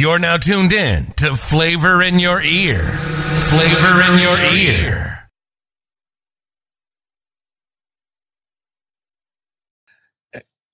[0.00, 2.90] You're now tuned in to Flavor in Your Ear.
[3.50, 5.28] Flavor in Your Ear.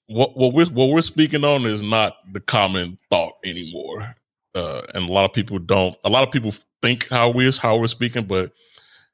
[0.07, 4.15] What, what we're what we're speaking on is not the common thought anymore,
[4.55, 5.97] uh, and a lot of people don't.
[6.05, 8.53] A lot of people think how we is how we're speaking, but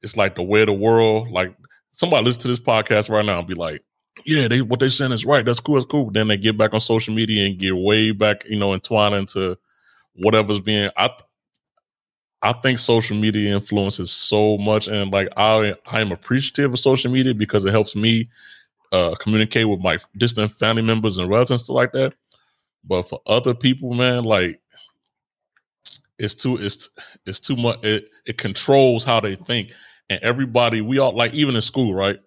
[0.03, 1.31] it's like the way of the world.
[1.31, 1.55] Like
[1.91, 3.83] somebody listen to this podcast right now and be like,
[4.27, 5.43] "Yeah, they what they saying is right.
[5.43, 5.73] That's cool.
[5.73, 8.75] That's cool." Then they get back on social media and get way back, you know,
[8.75, 9.57] entwined into
[10.15, 10.89] whatever's being.
[10.97, 11.09] I
[12.41, 17.11] I think social media influences so much, and like I I am appreciative of social
[17.11, 18.29] media because it helps me
[18.91, 22.13] uh, communicate with my distant family members and relatives and stuff like that.
[22.83, 24.61] But for other people, man, like
[26.19, 26.89] it's too it's
[27.25, 27.79] it's too much.
[27.83, 29.71] It it controls how they think,
[30.09, 32.19] and everybody we all like even in school, right?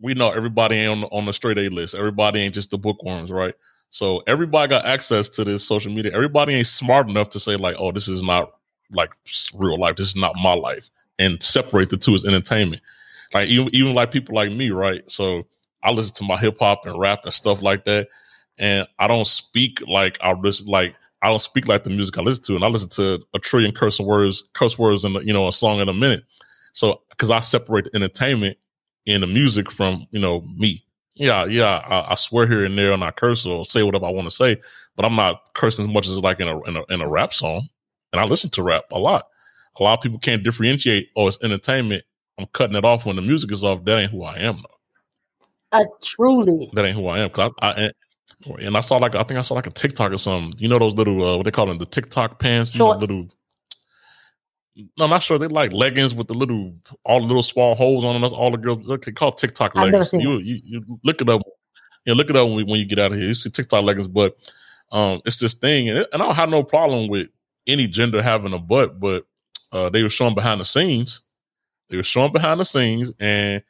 [0.00, 1.94] We know everybody ain't on on the straight A list.
[1.94, 3.54] Everybody ain't just the bookworms, right?
[3.90, 6.12] So everybody got access to this social media.
[6.14, 8.52] Everybody ain't smart enough to say like, "Oh, this is not
[8.90, 9.12] like
[9.54, 9.96] real life.
[9.96, 12.82] This is not my life," and separate the two as entertainment.
[13.34, 15.08] Like even even like people like me, right?
[15.10, 15.44] So
[15.82, 18.08] I listen to my hip hop and rap and stuff like that,
[18.58, 22.22] and I don't speak like I just like I don't speak like the music I
[22.22, 25.48] listen to, and I listen to a trillion curse words, curse words, in you know
[25.48, 26.24] a song in a minute.
[26.72, 28.58] So because I separate the entertainment
[29.06, 30.85] and the music from you know me.
[31.16, 34.10] Yeah, yeah, I, I, swear here and there, and I curse or say whatever I
[34.10, 34.58] want to say,
[34.96, 37.32] but I'm not cursing as much as like in a, in a in a rap
[37.32, 37.68] song.
[38.12, 39.26] And I listen to rap a lot.
[39.78, 41.08] A lot of people can't differentiate.
[41.16, 42.04] Oh, it's entertainment.
[42.38, 43.84] I'm cutting it off when the music is off.
[43.84, 44.56] That ain't who I am.
[44.56, 45.78] Though.
[45.78, 47.30] Uh, truly, that ain't who I am.
[47.30, 47.90] Cause I, I
[48.58, 50.52] and I saw like I think I saw like a TikTok or something.
[50.58, 53.28] You know those little uh, what they call them the TikTok pants, you know, little
[54.76, 55.38] no, I'm not sure.
[55.38, 56.74] They like leggings with the little,
[57.04, 58.22] all the little small holes on them.
[58.22, 58.86] That's all the girls.
[58.86, 60.12] They call TikTok leggings.
[60.12, 61.42] You, you, you look it up.
[62.04, 63.28] You look it up when, when you get out of here.
[63.28, 64.36] You see TikTok leggings, but
[64.92, 67.28] um, it's this thing, and, it, and I don't have no problem with
[67.66, 69.24] any gender having a butt, but
[69.72, 71.22] uh, they were showing behind the scenes.
[71.90, 73.62] They were showing behind the scenes, and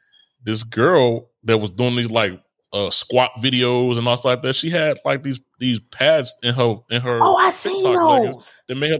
[0.42, 2.38] this girl that was doing these like
[2.72, 4.56] uh, squat videos and all stuff like that.
[4.56, 8.74] She had like these these pads in her in her oh, I TikTok leggings that
[8.74, 8.98] made her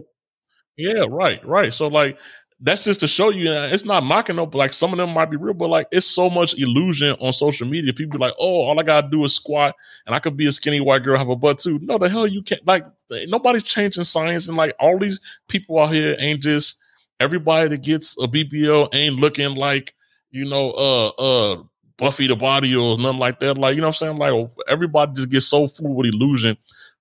[0.77, 1.73] yeah, right, right.
[1.73, 2.17] So like
[2.59, 5.37] that's just to show you it's not mocking up like some of them might be
[5.37, 7.93] real, but like it's so much illusion on social media.
[7.93, 10.51] People be like, oh, all I gotta do is squat and I could be a
[10.51, 11.79] skinny white girl, have a butt too.
[11.81, 12.85] No, the hell you can't like
[13.27, 16.77] nobody's changing science and like all these people out here ain't just
[17.19, 19.93] everybody that gets a BBL ain't looking like,
[20.31, 21.63] you know, uh uh
[21.97, 23.57] Buffie the Body or nothing like that.
[23.57, 24.17] Like, you know what I'm saying?
[24.17, 26.57] Like everybody just gets so full with illusion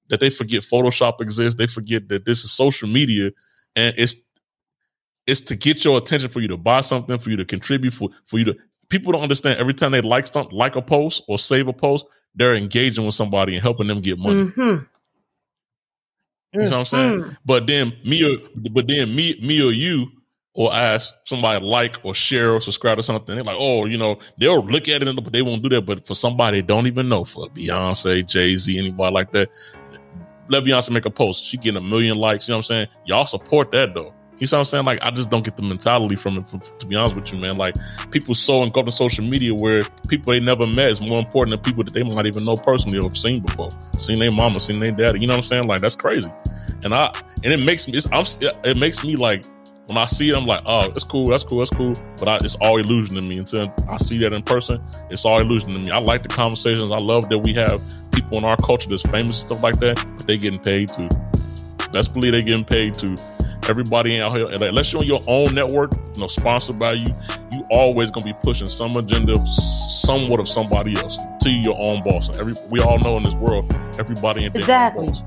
[0.09, 1.59] that they forget Photoshop exists.
[1.59, 3.31] They forget that this is social media
[3.77, 4.17] and it's
[5.27, 8.11] it's to get your attention for you to buy something, for you to contribute, for
[8.27, 8.57] for you to
[8.89, 12.07] people don't understand every time they like something, like a post or save a post,
[12.35, 14.45] they're engaging with somebody and helping them get money.
[14.45, 14.85] Mm-hmm.
[16.53, 17.21] You know what I'm saying?
[17.21, 17.31] Mm-hmm.
[17.45, 18.39] But then me or
[18.71, 20.07] but then me me or you
[20.55, 23.35] or ask somebody like or share or subscribe to something.
[23.35, 25.83] They're like, oh, you know, they'll look at it, but they won't do that.
[25.83, 29.51] But for somebody they don't even know, for Beyonce, Jay Z, anybody like that,
[30.49, 31.45] let Beyonce make a post.
[31.45, 32.49] She getting a million likes.
[32.49, 32.89] You know what I'm saying?
[33.05, 34.15] Y'all support that though.
[34.39, 34.85] You know what I'm saying?
[34.85, 37.57] Like, I just don't get the mentality from it, to be honest with you, man.
[37.57, 37.75] Like,
[38.11, 41.61] people so engulfed in social media where people they never met is more important than
[41.61, 43.71] people that they might even know personally or have seen before.
[43.93, 45.21] Seen their mama, seen their daddy.
[45.21, 45.67] You know what I'm saying?
[45.67, 46.31] Like, that's crazy.
[46.85, 47.11] And I,
[47.45, 48.27] and it makes me, I'm,
[48.63, 49.47] it makes me like,
[49.87, 51.95] when I see it, I'm like, oh, it's cool, that's cool, that's cool.
[52.19, 53.39] But I, it's all illusion to me.
[53.39, 55.91] Until I see that in person, it's all illusion to me.
[55.91, 56.93] I like the conversations.
[56.93, 57.81] I love that we have
[58.17, 61.09] people in our culture that's famous and stuff like that, but they getting paid too.
[61.93, 63.15] Best believe they getting paid too.
[63.69, 67.09] Everybody out here, unless you're on your own network, you know, sponsored by you,
[67.53, 72.03] you always gonna be pushing some agenda, of somewhat of somebody else to your own
[72.05, 72.39] boss.
[72.41, 75.07] Every we all know in this world, everybody in exactly.
[75.07, 75.23] boss.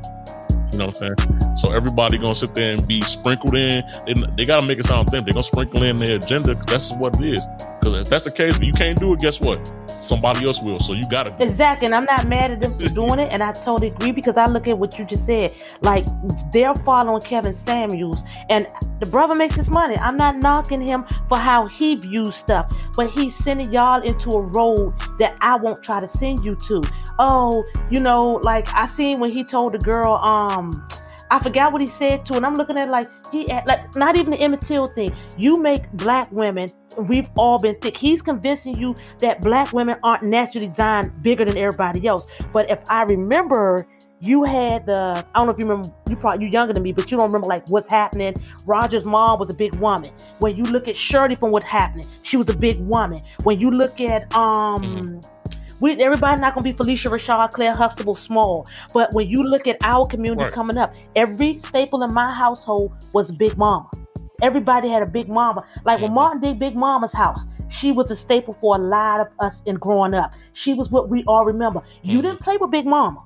[0.72, 1.39] You know what I'm saying?
[1.60, 3.84] So everybody gonna sit there and be sprinkled in.
[4.06, 5.26] They, they gotta make it sound thin.
[5.26, 7.46] They're gonna sprinkle in their agenda because that's what it is.
[7.80, 9.20] Because if that's the case, you can't do it.
[9.20, 9.68] Guess what?
[9.90, 10.80] Somebody else will.
[10.80, 11.36] So you gotta.
[11.44, 11.88] exactly.
[11.88, 13.34] And I'm not mad at them for doing it.
[13.34, 15.52] And I totally agree because I look at what you just said.
[15.82, 16.08] Like
[16.54, 18.66] they're following Kevin Samuels, and
[19.02, 19.98] the brother makes his money.
[19.98, 24.42] I'm not knocking him for how he views stuff, but he's sending y'all into a
[24.42, 26.82] road that I won't try to send you to.
[27.20, 30.88] Oh, you know, like I seen when he told the girl, um
[31.32, 34.18] I forgot what he said to, and I'm looking at it like he like not
[34.18, 35.16] even the Emmett Till thing.
[35.38, 37.96] You make black women, we've all been thick.
[37.96, 42.26] He's convincing you that black women aren't naturally designed bigger than everybody else.
[42.52, 43.88] But if I remember,
[44.22, 45.90] you had the I don't know if you remember.
[46.10, 48.34] You probably you're younger than me, but you don't remember like what's happening.
[48.66, 50.12] Roger's mom was a big woman.
[50.40, 53.20] When you look at Shirley from what's happening, she was a big woman.
[53.44, 54.82] When you look at um.
[54.82, 55.36] Mm-hmm
[55.82, 58.68] We everybody not gonna be Phylicia Rashad, Claire Huxtable, small.
[58.94, 60.52] But when you look at our community Right.
[60.52, 63.90] coming up, every staple in my household was Big Mama.
[64.42, 65.64] Everybody had a Big Mama.
[65.86, 66.16] Like when Mhm.
[66.16, 69.76] Martin did Big Mama's house, she was a staple for a lot of us in
[69.76, 70.34] growing up.
[70.54, 71.82] She was what we all remember.
[72.04, 72.22] You Mhm.
[72.24, 73.20] didn't play with Big Mama.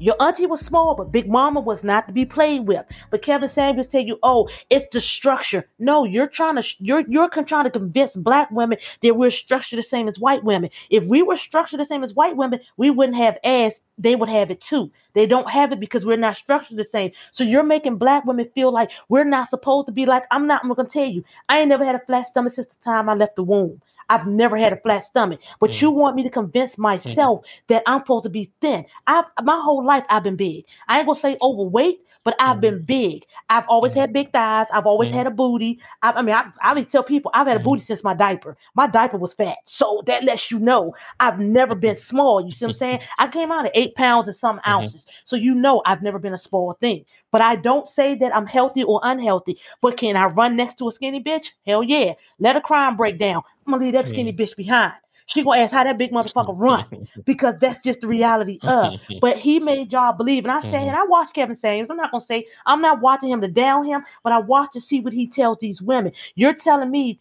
[0.00, 2.84] Your auntie was small, but Big Mama was not to be played with.
[3.10, 7.28] But Kevin Samuels tell you, "Oh, it's the structure." No, you're trying to you're you're
[7.28, 10.70] trying to convince black women that we're structured the same as white women.
[10.90, 13.74] If we were structured the same as white women, we wouldn't have ass.
[13.96, 14.90] They would have it too.
[15.12, 17.12] They don't have it because we're not structured the same.
[17.30, 20.24] So you're making black women feel like we're not supposed to be like.
[20.32, 20.62] I'm not.
[20.64, 21.24] I'm gonna tell you.
[21.48, 23.80] I ain't never had a flat stomach since the time I left the womb.
[24.08, 25.40] I've never had a flat stomach.
[25.60, 25.80] But Mhm.
[25.82, 28.84] you want me to convince myself that I'm supposed to be thin.
[29.06, 30.64] I've my whole life I've been big.
[30.88, 32.84] I ain't gonna say overweight, but I've been mm-hmm.
[32.84, 33.26] big.
[33.50, 34.66] I've always had big thighs.
[34.72, 35.36] I've always had a mm-hmm.
[35.36, 35.80] booty.
[36.02, 37.86] I, I mean, I, I always tell people I've had a booty mm-hmm.
[37.86, 38.56] since my diaper.
[38.74, 42.44] My diaper was fat, so that lets you know I've never been small.
[42.44, 43.00] You see what I'm saying?
[43.18, 46.34] I came out at eight pounds and some ounces, so you know I've never been
[46.34, 47.04] a small thing.
[47.30, 49.58] But I don't say that I'm healthy or unhealthy.
[49.80, 51.52] But can I run next to a skinny bitch?
[51.66, 52.14] Hell yeah.
[52.38, 53.42] Let a crime break down.
[53.66, 54.94] I'm gonna leave that skinny bitch behind.
[55.26, 56.84] She gonna ask how that big motherfucker run
[57.24, 58.94] because that's just the reality of.
[59.20, 60.88] But he made y'all believe, and I said, Mhm.
[60.88, 61.90] and I watched Kevin Samuels.
[61.90, 64.80] I'm not gonna say I'm not watching him to down him, but I watch to
[64.80, 66.12] see what he tells these women.
[66.34, 67.20] You're telling me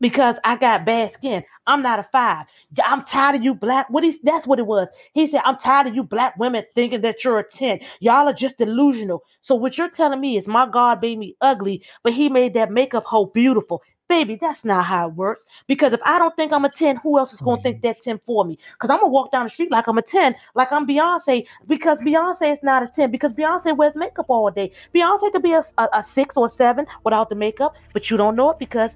[0.00, 2.46] because I got bad skin, I'm not a five.
[2.84, 3.88] I'm tired of you black.
[3.90, 4.88] What is that's what it was.
[5.14, 7.80] He said, I'm tired of you black women thinking that you're a 10.
[8.00, 9.22] Y'all are just delusional.
[9.40, 12.70] So what you're telling me is my God made me ugly, but he made that
[12.70, 13.82] makeup hole beautiful.
[14.06, 15.46] Baby, that's not how it works.
[15.66, 17.88] Because if I don't think I'm a 10, who else is going to think mm-hmm.
[17.88, 18.58] that 10 for me?
[18.72, 21.46] Because I'm going to walk down the street like I'm a 10, like I'm Beyonce,
[21.66, 24.72] because Beyonce is not a 10, because Beyonce wears makeup all day.
[24.94, 28.18] Beyonce could be a, a, a 6 or a 7 without the makeup, but you
[28.18, 28.94] don't know it because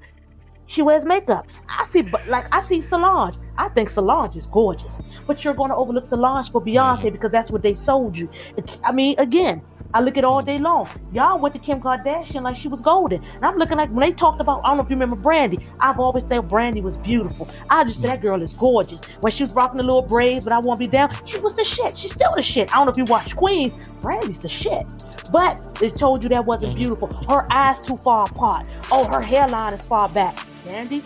[0.67, 1.47] she wears makeup.
[1.69, 3.37] I see, like I see Solange.
[3.57, 7.09] I think Solange is gorgeous, but you're going to overlook Solange for Beyonce mm-hmm.
[7.13, 8.29] because that's what they sold you.
[8.85, 9.63] I mean, again,
[9.95, 10.89] I look at all day long.
[11.13, 14.13] Y'all went to Kim Kardashian like she was golden, and I'm looking like when they
[14.13, 14.61] talked about.
[14.65, 15.59] I don't know if you remember Brandy.
[15.81, 17.49] I've always thought Brandy was beautiful.
[17.71, 19.01] I just said that girl is gorgeous.
[19.21, 21.17] When she was rocking the little braids, but I won't be down.
[21.25, 21.97] She was the shit.
[21.97, 22.73] She's still the shit.
[22.75, 23.73] I don't know if you watch Queens.
[24.03, 24.83] Brandy's the shit.
[25.33, 27.09] But they told you that wasn't beautiful.
[27.29, 28.69] Her eyes too far apart.
[28.91, 30.47] Oh, her hairline is far back.
[30.65, 31.03] Brandy,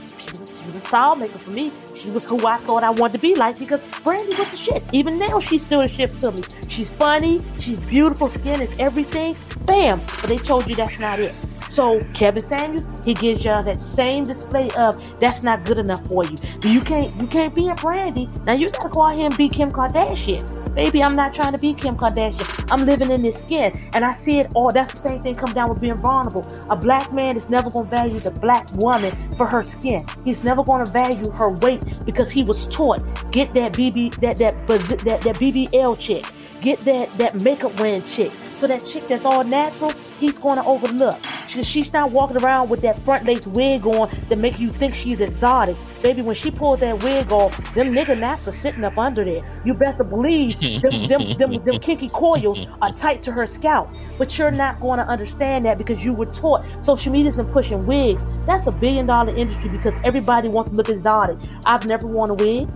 [0.77, 1.71] a style maker for me.
[1.99, 4.85] She was who I thought I wanted to be like because Brandy was the shit.
[4.93, 6.43] Even now, she's still the shit to me.
[6.69, 7.41] She's funny.
[7.61, 8.29] She's beautiful.
[8.29, 9.37] Skin is everything.
[9.67, 10.01] Bam.
[10.01, 11.35] But they told you that's not it.
[11.73, 16.23] So Kevin Samuels, he gives y'all that same display of that's not good enough for
[16.23, 16.37] you.
[16.65, 18.29] You can't you can't be a Brandy.
[18.45, 20.75] Now you gotta go out here and be Kim Kardashian.
[20.75, 22.71] Baby, I'm not trying to be Kim Kardashian.
[22.71, 23.73] I'm living in this skin.
[23.95, 24.71] And I see it all.
[24.71, 26.45] That's the same thing come down with being vulnerable.
[26.69, 30.05] A black man is never gonna value the black woman for her skin.
[30.27, 34.69] He's never gonna value her weight because he was taught get that BB that that
[34.69, 36.27] that, that, that BBL chick.
[36.63, 38.33] Get that that makeup wearing chick.
[38.61, 41.19] So that chick that's all natural, he's gonna overlook.
[41.49, 44.95] She, she's not walking around with that front lace wig on that make you think
[44.95, 45.77] she's exotic.
[46.03, 49.43] Baby, when she pulled that wig off, them nigga naps are sitting up under there.
[49.65, 53.91] You better believe them, them, them, them kinky coils are tight to her scalp.
[54.17, 57.85] But you're not going to understand that because you were taught social media's been pushing
[57.87, 58.23] wigs.
[58.47, 61.39] That's a billion dollar industry because everybody wants to look exotic.
[61.67, 62.69] I've never worn a wig.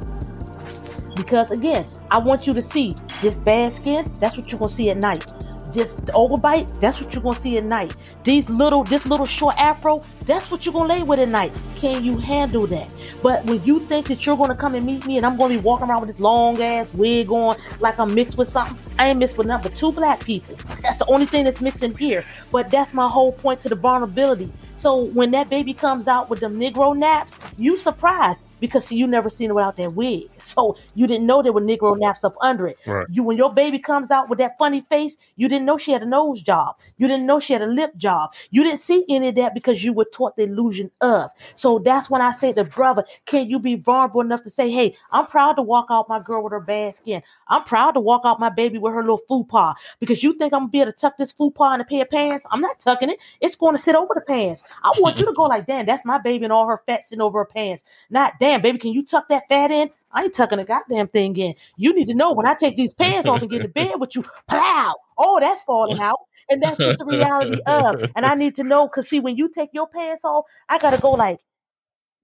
[1.16, 4.90] Because again, I want you to see this bad skin, that's what you're gonna see
[4.90, 5.24] at night.
[5.72, 7.94] This overbite, that's what you're gonna see at night.
[8.24, 11.58] These little, this little short afro, that's what you're gonna lay with at night.
[11.74, 13.16] Can you handle that?
[13.22, 15.60] But when you think that you're gonna come and meet me and I'm gonna be
[15.60, 19.18] walking around with this long ass wig on like I'm mixed with something, I ain't
[19.18, 20.56] mixed with nothing but two black people.
[20.82, 22.24] That's the only thing that's mixed in here.
[22.52, 24.52] But that's my whole point to the vulnerability.
[24.78, 29.30] So when that baby comes out with them Negro naps, you surprised because you never
[29.30, 30.28] seen it without that wig.
[30.56, 32.78] So you didn't know there were Negro naps up under it.
[32.86, 33.06] Right.
[33.10, 36.02] You when your baby comes out with that funny face, you didn't know she had
[36.02, 36.76] a nose job.
[36.96, 38.32] You didn't know she had a lip job.
[38.50, 41.30] You didn't see any of that because you were taught the illusion of.
[41.56, 44.96] So that's when I say to brother, can you be vulnerable enough to say, hey,
[45.10, 47.22] I'm proud to walk out my girl with her bad skin.
[47.48, 50.60] I'm proud to walk out my baby with her little fupa because you think I'm
[50.60, 52.46] gonna be able to tuck this fupa in a pair of pants.
[52.50, 53.18] I'm not tucking it.
[53.40, 54.62] It's going to sit over the pants.
[54.82, 57.20] I want you to go like, damn, that's my baby and all her fat sitting
[57.20, 57.84] over her pants.
[58.10, 59.90] Not damn, baby, can you tuck that fat in?
[60.12, 61.54] I ain't tucking a goddamn thing in.
[61.76, 64.14] You need to know when I take these pants off and get to bed with
[64.14, 64.94] you, plow.
[65.18, 66.20] Oh, that's falling out.
[66.48, 68.08] And that's just the reality of.
[68.14, 70.98] And I need to know because see, when you take your pants off, I gotta
[70.98, 71.40] go like,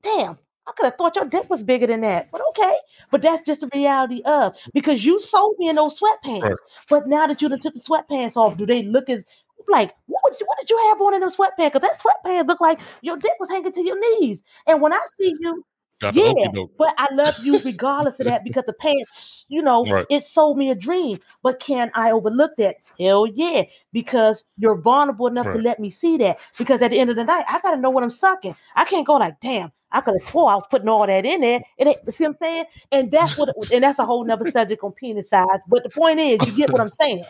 [0.03, 0.39] damn,
[0.69, 2.31] I could have thought your dick was bigger than that.
[2.31, 2.77] But okay.
[3.11, 6.43] But that's just the reality of because you sold me in those sweatpants.
[6.43, 6.57] Right.
[6.89, 9.25] But now that you done took the sweatpants off, do they look as
[9.69, 11.73] like what, would you, what did you have on in those sweatpants?
[11.73, 14.41] Because that sweatpants look like your dick was hanging to your knees.
[14.69, 15.65] And when I see you,
[16.03, 20.05] Got Yeah, but I love you regardless of that because the pants, you know, Right.
[20.11, 21.21] it sold me a dream.
[21.45, 22.77] But can I overlook that?
[22.99, 26.41] Hell yeah, because you're vulnerable enough to let me see that.
[26.59, 28.57] Because at the end of the night, I gotta know what I'm sucking.
[28.75, 31.41] I can't go like, damn, I could have swore I was putting all that in
[31.41, 31.61] there.
[31.79, 32.65] It see what I'm saying?
[32.91, 35.61] And that's what, and that's a whole nother subject on penis size.
[35.69, 37.25] But the point is, you get what I'm saying.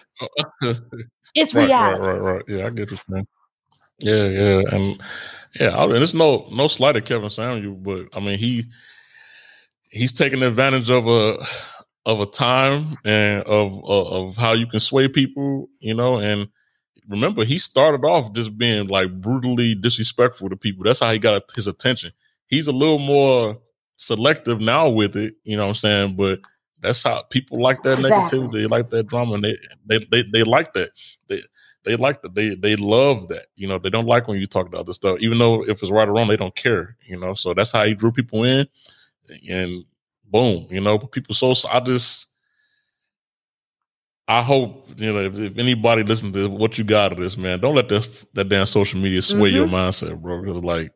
[1.35, 2.01] It's right, right, reality.
[2.01, 2.43] right, right.
[2.47, 3.27] Yeah, I get you, man.
[4.03, 5.03] Yeah, yeah, and
[5.59, 8.65] yeah, I, and it's no no slight at Kevin Samuel, but I mean he
[9.91, 11.45] he's taking advantage of a
[12.05, 16.19] of a time and of of, of how you can sway people, you know.
[16.19, 16.49] And
[17.09, 20.85] remember, he started off just being like brutally disrespectful to people.
[20.85, 22.13] That's how he got his attention.
[22.49, 23.59] He's a little more
[23.97, 26.17] selective now with it, you know what I'm saying?
[26.17, 26.41] But
[26.81, 29.57] that's how people like that negativity, they like that drama, and they
[29.87, 30.91] they they, they like that.
[31.29, 31.43] They
[31.85, 32.35] they like that.
[32.35, 33.47] They they love that.
[33.57, 35.91] You know, they don't like when you talk about other stuff, even though if it's
[35.91, 36.97] right or wrong, they don't care.
[37.07, 38.67] You know, so that's how he drew people in,
[39.51, 39.85] and
[40.25, 41.35] boom, you know, people.
[41.35, 42.29] So I just,
[44.29, 47.61] I hope you know if, if anybody listens to what you got of this, man,
[47.61, 49.75] don't let this that damn social media sway your mm-hmm.
[49.75, 50.43] mindset, bro.
[50.43, 50.93] Because like,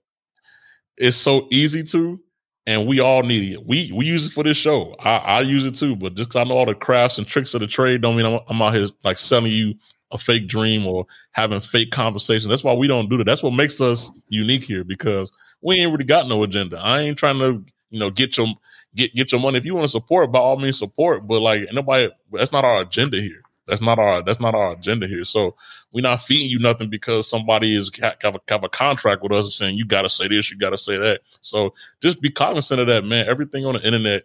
[0.97, 2.21] it's so easy to.
[2.69, 3.65] And we all need it.
[3.65, 4.97] We we use it for this show.
[4.99, 7.55] I, I use it too, but just 'cause I know all the crafts and tricks
[7.55, 9.75] of the trade, don't mean I'm, I'm out here like selling you
[10.11, 12.49] a fake dream or having fake conversation.
[12.49, 13.25] That's why we don't do that.
[13.25, 15.33] That's what makes us unique here because
[15.63, 16.79] we ain't really got no agenda.
[16.79, 18.47] I ain't trying to, you know, get your
[18.95, 19.59] get get your money.
[19.59, 21.27] If you want to support, by all means support.
[21.27, 23.43] But like nobody that's not our agenda here.
[23.67, 25.25] That's not our that's not our agenda here.
[25.25, 25.57] So
[25.93, 29.45] we're not feeding you nothing because somebody is have a, have a contract with us
[29.45, 31.23] and saying you got to say this, you got to say that.
[31.41, 33.29] So just be cognizant of that, man.
[33.29, 34.25] Everything on the internet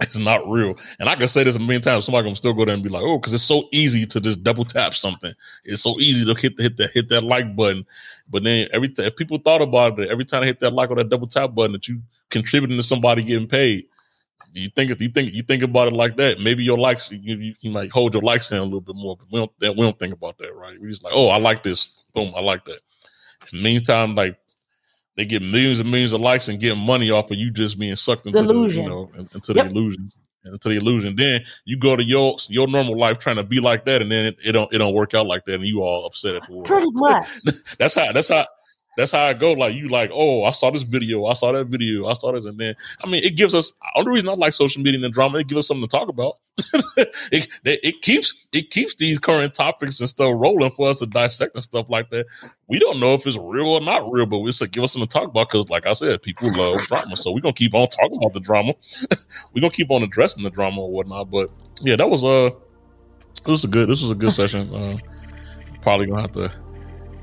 [0.00, 0.74] is not real.
[0.98, 2.06] And I can say this a million times.
[2.06, 4.42] Somebody gonna still go there and be like, "Oh, because it's so easy to just
[4.42, 5.32] double tap something.
[5.64, 7.86] It's so easy to hit the, hit that hit that like button."
[8.30, 10.90] But then every time if people thought about it, every time I hit that like
[10.90, 13.86] or that double tap button, that you contributing to somebody getting paid.
[14.54, 17.36] You think if you think you think about it like that, maybe your likes you,
[17.36, 19.16] you, you might hold your likes in a little bit more.
[19.16, 20.78] But we don't we don't think about that, right?
[20.80, 21.86] We just like, oh, I like this.
[22.14, 22.80] Boom, I like that.
[23.50, 24.38] The meantime, like
[25.16, 27.96] they get millions and millions of likes and get money off of you just being
[27.96, 28.84] sucked into Delusion.
[28.84, 29.70] the you know in- into the Yep.
[29.70, 31.14] illusions into the illusion.
[31.16, 34.24] Then you go to your your normal life trying to be like that, and then
[34.26, 36.52] it, it don't it don't work out like that, and you all upset at the
[36.52, 36.66] world.
[36.66, 37.26] Pretty much.
[37.78, 38.46] that's how that's how
[38.96, 39.52] that's how I go.
[39.52, 42.44] Like you, like oh, I saw this video, I saw that video, I saw this,
[42.44, 43.72] and then I mean, it gives us.
[43.96, 46.34] Only reason I like social media and drama, it gives us something to talk about.
[46.96, 51.06] it, it it keeps it keeps these current topics and stuff rolling for us to
[51.06, 52.26] dissect and stuff like that.
[52.68, 55.08] We don't know if it's real or not real, but it's to give us something
[55.08, 57.88] to talk about because, like I said, people love drama, so we're gonna keep on
[57.88, 58.74] talking about the drama.
[59.54, 61.30] we're gonna keep on addressing the drama or whatnot.
[61.30, 62.50] But yeah, that was uh,
[63.44, 64.74] this was a good this was a good session.
[64.74, 64.98] Uh,
[65.80, 66.52] probably gonna have to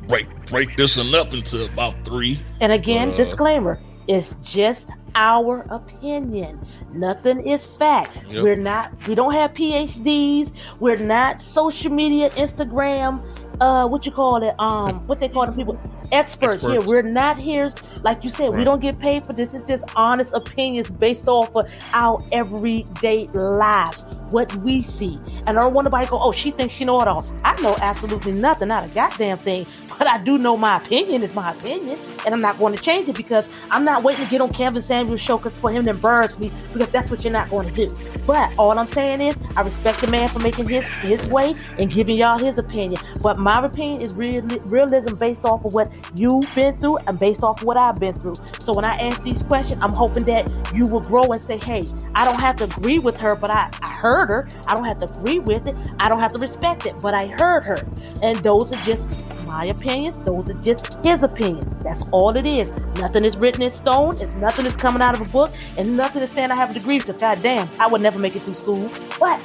[0.09, 2.37] break break this one up into about three.
[2.59, 6.59] And again, Uh, disclaimer: it's just our opinion.
[6.93, 8.11] Nothing is fact.
[8.29, 8.43] Yep.
[8.43, 8.91] We're not.
[9.07, 10.51] We don't have PhDs.
[10.79, 13.21] We're not social media, Instagram.
[13.61, 14.55] Uh, what you call it?
[14.57, 15.77] Um, what they call the people
[16.13, 16.63] experts.
[16.63, 17.69] Here, we're not here.
[18.03, 19.53] Like you said, we don't get paid for this.
[19.53, 25.19] It's just honest opinions based off of our everyday lives, what we see.
[25.47, 27.25] And I don't want nobody to go, oh, she thinks she know it all.
[27.43, 29.67] I know absolutely nothing, not a goddamn thing.
[29.99, 33.09] But I do know my opinion is my opinion, and I'm not going to change
[33.09, 36.39] it because I'm not waiting to get on Kevin Samuel's show for him to embarrass
[36.39, 37.93] me because that's what you're not going to do.
[38.25, 41.91] But all I'm saying is, I respect the man for making his his way and
[41.91, 43.01] giving y'all his opinion.
[43.21, 47.43] But my opinion is real, realism based off of what you've been through and based
[47.43, 48.35] off of what I've been through.
[48.59, 51.81] So when I ask these questions, I'm hoping that you will grow and say, hey,
[52.15, 53.69] I don't have to agree with her, but I
[53.99, 54.47] heard her.
[54.67, 55.75] I don't have to agree with it.
[55.99, 57.77] I don't have to respect it, but I heard her.
[58.21, 59.05] And those are just
[59.45, 60.17] my opinions.
[60.25, 61.83] Those are just his opinions.
[61.83, 62.69] That's all it is.
[62.99, 64.13] Nothing is written in stone.
[64.19, 65.51] It's nothing is coming out of a book.
[65.77, 68.43] And nothing is saying I have a degree because, goddamn, I would never make it
[68.43, 68.89] through school.
[69.19, 69.41] But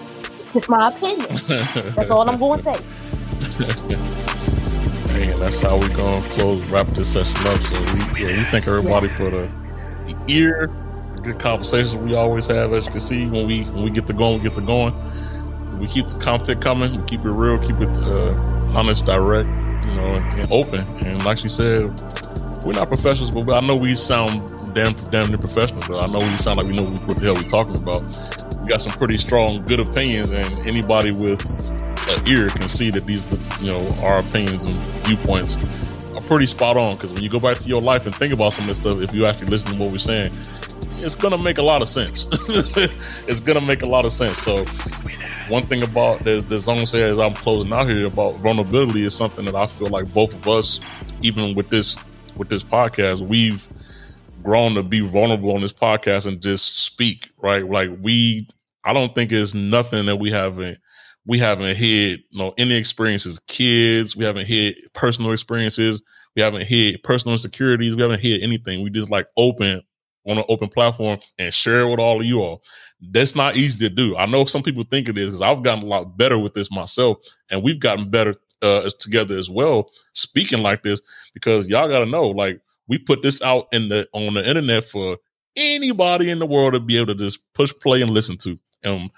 [0.54, 1.30] it's my opinion.
[1.96, 2.80] That's all I'm going to say.
[5.14, 7.60] And that's how we're gonna close wrap this session up.
[7.60, 9.48] So we yeah, we thank everybody for the,
[10.06, 10.68] the ear,
[11.24, 12.72] good conversations we always have.
[12.72, 14.94] As you can see, when we when we get to going, we get to going.
[15.78, 17.00] We keep the content coming.
[17.00, 17.58] We keep it real.
[17.58, 18.34] Keep it uh,
[18.76, 19.48] honest, direct,
[19.86, 20.80] you know, and, and open.
[21.04, 21.82] And like she said,
[22.64, 25.80] we're not professionals, but I know we sound damn damn near professional.
[25.88, 28.02] But I know we sound like we know what the hell we're talking about.
[28.62, 31.42] We got some pretty strong, good opinions, and anybody with
[32.08, 33.24] an ear can see that these,
[33.60, 35.56] you know, our opinions and viewpoints
[36.16, 36.96] are pretty spot on.
[36.96, 39.02] Because when you go back to your life and think about some of this stuff,
[39.02, 40.32] if you actually listen to what we're saying,
[40.98, 42.26] it's gonna make a lot of sense.
[43.26, 44.38] it's gonna make a lot of sense.
[44.38, 44.64] So,
[45.48, 49.44] one thing about the, the zone says I'm closing out here about vulnerability is something
[49.44, 50.80] that I feel like both of us,
[51.22, 51.96] even with this
[52.36, 53.66] with this podcast, we've
[54.42, 57.68] grown to be vulnerable on this podcast and just speak, right?
[57.68, 58.48] Like we,
[58.84, 60.78] I don't think it's nothing that we haven't,
[61.26, 66.02] we haven't had, you know, any experiences, kids, we haven't had personal experiences,
[66.36, 68.82] we haven't had personal insecurities, we haven't had anything.
[68.82, 69.80] We just like open
[70.26, 72.62] on an open platform and share it with all of you all.
[73.00, 74.16] That's not easy to do.
[74.16, 76.70] I know some people think it is because I've gotten a lot better with this
[76.70, 77.18] myself,
[77.50, 81.02] and we've gotten better uh, together as well, speaking like this
[81.34, 84.84] because y'all got to know, like we put this out in the on the internet
[84.84, 85.18] for
[85.56, 88.58] anybody in the world to be able to just push play and listen to.
[88.84, 89.10] Um,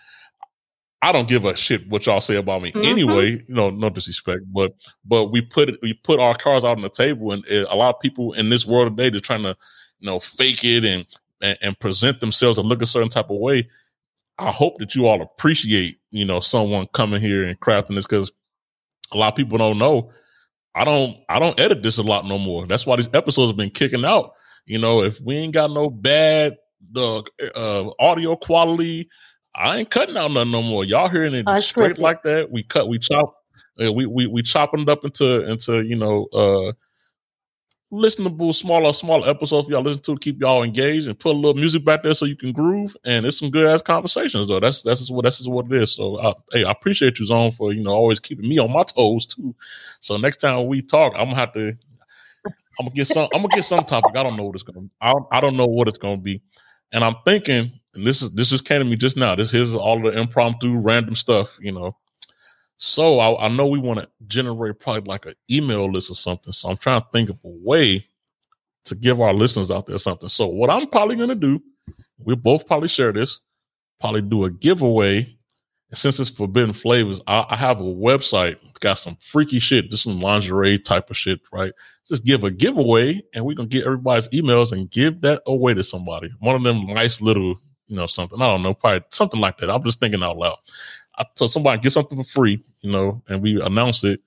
[1.03, 2.85] I don't give a shit what y'all say about me mm-hmm.
[2.85, 3.33] anyway.
[3.33, 6.83] You know, no disrespect, but but we put it, we put our cards out on
[6.83, 9.57] the table, and uh, a lot of people in this world today they're trying to
[10.07, 11.05] you know fake it and,
[11.43, 13.69] and and present themselves and look a certain type of way.
[14.39, 18.31] I hope that you all appreciate you know someone coming here and crafting this because
[19.13, 20.13] a lot of people don't know.
[20.77, 22.69] I don't I don't edit this a lot no more.
[22.69, 24.33] That's why these episodes have been kicking out.
[24.65, 26.57] You know, if we ain't got no bad
[26.93, 27.25] the
[27.57, 29.09] uh, audio quality,
[29.57, 30.85] I ain't cutting out nothing no more.
[30.85, 32.53] Y'all hearing it uh, straight like that.
[32.53, 33.35] We cut, we chop,
[33.85, 36.73] uh, we we we chopping it up into into you know uh
[37.97, 41.55] listenable, smaller, smaller episodes for y'all listen to keep y'all engaged and put a little
[41.55, 42.97] music back there so you can groove.
[43.05, 44.61] And it's some good ass conversations though.
[44.61, 45.93] That's that's what that's what it is.
[45.95, 48.83] So I, hey, I appreciate you Zone for you know always keeping me on my
[48.83, 49.55] toes too.
[50.01, 51.77] So next time we talk, I'm gonna have to.
[52.79, 53.29] I'm gonna get some.
[53.35, 54.17] I'm gonna get some topic.
[54.17, 54.89] I don't know what it's gonna.
[55.01, 56.43] I don't, I don't know what it's gonna be,
[56.93, 57.73] and I'm thinking.
[57.95, 59.35] And this is this just came to me just now.
[59.35, 61.57] This is all the impromptu, random stuff.
[61.61, 61.97] You know,
[62.77, 66.53] so I, I know we want to generate probably like an email list or something.
[66.53, 68.07] So I'm trying to think of a way
[68.85, 70.29] to give our listeners out there something.
[70.29, 71.63] So what I'm probably going to do,
[72.19, 73.41] we'll both probably share this,
[74.01, 75.19] probably do a giveaway.
[75.91, 80.05] And since it's forbidden flavors, I, I have a website got some freaky shit, just
[80.05, 81.73] some lingerie type of shit, right?
[82.07, 85.83] Just give a giveaway and we're to get everybody's emails and give that away to
[85.83, 86.31] somebody.
[86.41, 87.57] One of them nice little,
[87.87, 88.41] you know, something.
[88.41, 89.71] I don't know, probably something like that.
[89.71, 90.59] I'm just thinking out loud.
[91.19, 94.21] I, so somebody get something for free, you know, and we announce it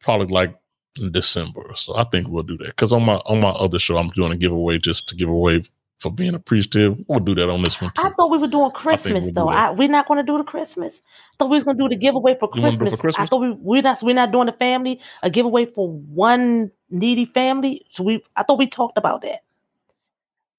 [0.00, 0.54] probably like
[1.00, 1.72] in December.
[1.74, 4.32] So I think we'll do that because on my on my other show, I'm doing
[4.32, 5.62] a giveaway just to give away
[6.02, 6.98] for being appreciative.
[7.06, 7.92] We'll do that on this one.
[7.94, 8.02] Too.
[8.02, 9.48] I thought we were doing Christmas we'll though.
[9.48, 11.00] I, we're not going to do the Christmas.
[11.32, 12.90] I thought we was going to do the giveaway for Christmas.
[12.90, 13.24] for Christmas.
[13.24, 17.26] I thought we we're not we're not doing the family a giveaway for one needy
[17.26, 17.86] family.
[17.90, 19.44] So we I thought we talked about that.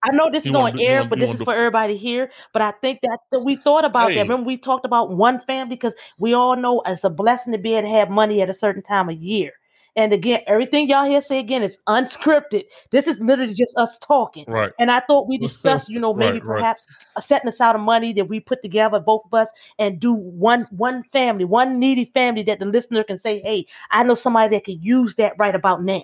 [0.03, 2.31] I know this you is on air, but this is for everybody here.
[2.51, 4.15] But I think that, that we thought about hey.
[4.15, 4.23] that.
[4.23, 7.73] Remember, we talked about one family because we all know it's a blessing to be
[7.73, 9.53] able to have money at a certain time of year.
[9.95, 12.63] And again, everything y'all here say again is unscripted.
[12.89, 14.45] This is literally just us talking.
[14.47, 14.71] Right.
[14.79, 17.23] And I thought we discussed, you know, maybe right, perhaps right.
[17.23, 21.03] setting aside of money that we put together, both of us, and do one one
[21.11, 24.83] family, one needy family that the listener can say, "Hey, I know somebody that could
[24.83, 26.03] use that right about now."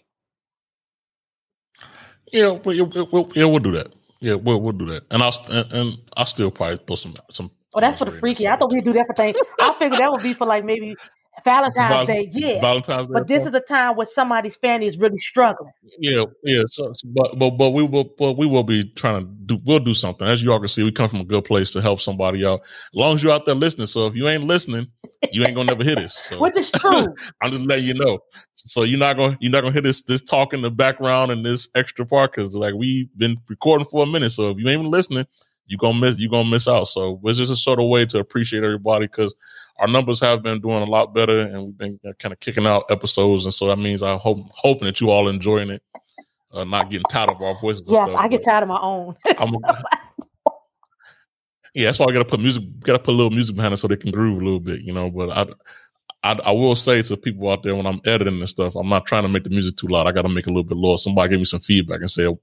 [2.31, 3.93] Yeah, we'll, we'll, yeah, we'll do that.
[4.21, 7.51] Yeah, we'll we'll do that, and I'll and, and I'll still probably throw some some.
[7.73, 8.47] Oh, that's for the freaky.
[8.47, 9.37] I thought we'd do that for things.
[9.61, 10.95] I figured that would be for like maybe
[11.43, 12.59] Valentine's Day, yeah.
[12.61, 13.13] Valentine's Day.
[13.13, 15.71] But this is a time where somebody's family is really struggling.
[15.99, 16.63] Yeah, yeah.
[16.69, 19.93] So, but but but we will but we will be trying to do we'll do
[19.93, 20.27] something.
[20.27, 22.61] As you all can see, we come from a good place to help somebody out.
[22.61, 23.87] As long as you're out there listening.
[23.87, 24.87] So if you ain't listening,
[25.33, 26.13] you ain't gonna never hear this.
[26.13, 26.39] So.
[26.39, 27.05] Which is true.
[27.41, 28.19] I'm just letting you know.
[28.55, 31.45] So you're not gonna you're not gonna hear this this talk in the background and
[31.45, 34.31] this extra part because like we've been recording for a minute.
[34.31, 35.25] So if you ain't even listening,
[35.67, 36.85] you're gonna miss you're gonna miss out.
[36.85, 39.35] So it's just a sort of way to appreciate everybody because
[39.79, 42.85] our numbers have been doing a lot better and we've been kind of kicking out
[42.89, 43.45] episodes.
[43.45, 45.81] And so that means I hope hoping that you all enjoying it,
[46.51, 47.87] uh, not getting tired of our voices.
[47.89, 49.15] Yes, stuff, I get tired of my own.
[51.79, 53.87] yeah, that's why I gotta put music, gotta put a little music behind it so
[53.87, 55.09] they can groove a little bit, you know.
[55.09, 55.45] But I,
[56.23, 59.05] I, I, will say to people out there when I'm editing and stuff, I'm not
[59.05, 60.05] trying to make the music too loud.
[60.05, 60.97] I got to make it a little bit lower.
[60.97, 62.37] Somebody give me some feedback and say, you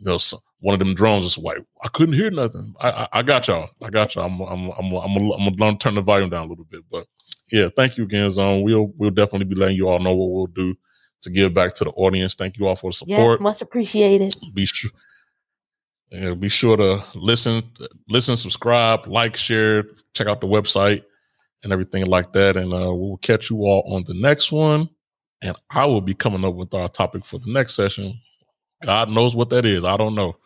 [0.00, 0.18] know,
[0.58, 1.60] one of them drones is white.
[1.84, 2.74] I couldn't hear nothing.
[2.80, 3.70] I, I, I got y'all.
[3.80, 4.24] I got y'all.
[4.24, 7.06] I'm, I'm, I'm, I'm, I'm gonna turn the volume down a little bit, but
[7.52, 8.62] yeah, thank you again, Zone.
[8.62, 10.74] We'll, we'll definitely be letting you all know what we'll do
[11.22, 12.34] to give back to the audience.
[12.34, 13.38] Thank you all for the support.
[13.38, 14.34] Yes, much appreciated.
[14.52, 14.90] Be sure.
[16.10, 17.62] Yeah, be sure to listen,
[18.08, 21.02] listen, subscribe, like, share, check out the website
[21.62, 22.56] and everything like that.
[22.56, 24.88] And uh, we'll catch you all on the next one.
[25.42, 28.18] And I will be coming up with our topic for the next session.
[28.84, 29.84] God knows what that is.
[29.84, 30.36] I don't know.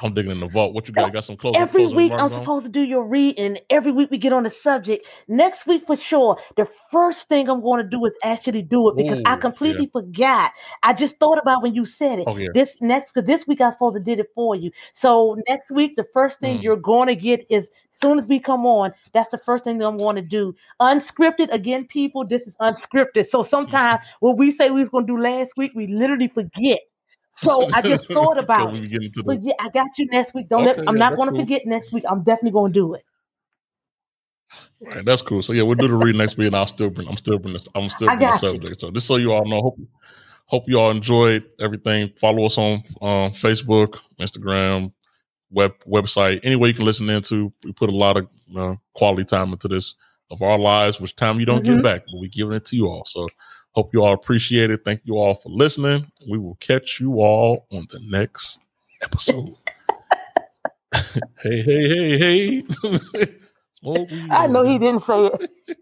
[0.00, 0.74] I'm digging in the vault.
[0.74, 1.06] What you got?
[1.06, 1.56] You got some clothes?
[1.58, 4.50] Every week I'm supposed to do your read, and every week we get on the
[4.50, 5.06] subject.
[5.26, 6.38] Next week for sure.
[6.56, 9.84] The first thing I'm going to do is actually do it because Ooh, I completely
[9.84, 10.00] yeah.
[10.00, 10.52] forgot.
[10.84, 12.24] I just thought about when you said it.
[12.28, 12.48] Oh, yeah.
[12.54, 14.70] This next because this week I supposed to did it for you.
[14.92, 16.62] So next week the first thing mm.
[16.62, 18.92] you're going to get is soon as we come on.
[19.12, 20.54] That's the first thing that I'm going to do.
[20.80, 22.24] Unscripted again, people.
[22.24, 23.26] This is unscripted.
[23.28, 26.78] So sometimes what we say we was going to do last week, we literally forget.
[27.34, 28.92] So I just thought about it.
[28.92, 30.48] into So yeah, I got you next week.
[30.48, 31.42] Don't let, I'm yeah, not going to cool.
[31.42, 32.04] forget next week.
[32.08, 33.04] I'm definitely going to do it.
[34.80, 35.42] right, that's cool.
[35.42, 37.08] So yeah, we'll do the read next week, and I'll still bring.
[37.08, 37.54] I'm still bring.
[37.54, 38.48] This, I'm still I bring the got you.
[38.50, 38.80] subject.
[38.80, 39.78] So just so you all know, hope
[40.46, 42.10] hope you all enjoyed everything.
[42.16, 44.92] Follow us on um, Facebook, Instagram,
[45.50, 47.52] web website, any way you can listen into.
[47.64, 49.94] We put a lot of uh, quality time into this
[50.30, 51.76] of our lives, which time you don't Mhm.
[51.76, 53.04] get back, but we giving it to you all.
[53.06, 53.28] So
[53.72, 54.84] hope you all appreciate it.
[54.84, 56.10] Thank you all for listening.
[56.30, 58.58] We will catch you all on the next
[59.02, 59.54] episode.
[61.40, 63.34] hey, hey, hey, hey.
[64.30, 65.78] I know he didn't say it.